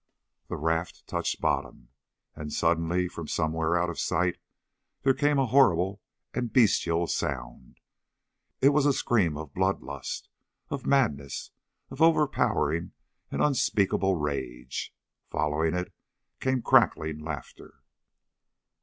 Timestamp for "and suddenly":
2.35-3.07